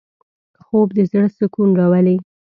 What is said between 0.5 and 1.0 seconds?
خوب د